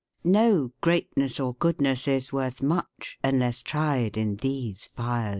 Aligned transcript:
No 0.23 0.71
greatness 0.81 1.39
or 1.39 1.53
goodness 1.53 2.07
is 2.07 2.33
worth 2.33 2.63
much, 2.63 3.19
unless 3.23 3.61
tried 3.61 4.17
in 4.17 4.37
these 4.37 4.87
fires." 4.87 5.29